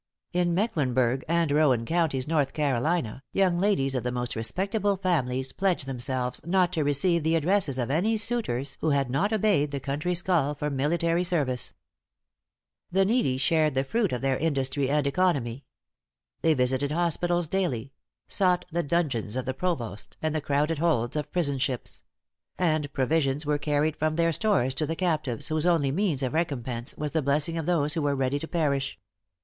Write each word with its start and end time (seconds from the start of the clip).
In 0.33 0.55
Mecklenburgh 0.55 1.23
and 1.27 1.51
Rowan 1.51 1.85
counties, 1.85 2.27
North 2.27 2.53
Carolina, 2.53 3.21
young 3.33 3.55
ladies 3.55 3.93
of 3.93 4.01
the 4.01 4.11
most 4.11 4.35
respectable 4.35 4.97
families 4.97 5.51
pledged 5.51 5.85
themselves 5.85 6.41
not 6.43 6.73
to 6.73 6.83
receive 6.83 7.21
the 7.21 7.35
addresses 7.35 7.77
of 7.77 7.91
any 7.91 8.17
suitors 8.17 8.79
who 8.81 8.89
had 8.89 9.11
not 9.11 9.31
obeyed 9.31 9.69
the 9.69 9.79
country's 9.79 10.23
call 10.23 10.55
for 10.55 10.71
military 10.71 11.23
service. 11.23 11.75
* 12.35 12.91
New 12.91 13.03
Jersey 13.05 13.11
Gazette, 13.11 13.13
October 13.13 13.13
11th, 13.13 13.13
1780. 13.13 13.13
The 13.13 13.13
needy 13.27 13.37
shared 13.37 13.73
the 13.75 13.83
fruit 13.83 14.11
of 14.11 14.21
their 14.21 14.37
industry 14.39 14.89
and 14.89 15.05
economy. 15.05 15.65
They 16.41 16.53
visited 16.55 16.91
hospitals 16.91 17.47
daily; 17.47 17.93
sought 18.27 18.65
the 18.71 18.81
dungeons 18.81 19.35
of 19.35 19.45
the 19.45 19.53
provost, 19.53 20.17
and 20.19 20.33
the 20.33 20.41
crowded 20.41 20.79
holds 20.79 21.15
of 21.15 21.31
prison 21.31 21.59
ships; 21.59 22.01
and 22.57 22.91
provisions 22.91 23.45
were 23.45 23.59
carried 23.59 23.95
from 23.95 24.15
their 24.15 24.31
stores 24.31 24.73
to 24.73 24.87
the 24.87 24.95
captives 24.95 25.49
whose 25.49 25.67
only 25.67 25.91
means 25.91 26.23
of 26.23 26.33
recompense 26.33 26.97
was 26.97 27.11
the 27.11 27.21
blessing 27.21 27.55
of 27.55 27.67
those 27.67 27.93
who 27.93 28.01
were 28.01 28.15
ready 28.15 28.39
to 28.39 28.47
perish. 28.47 28.97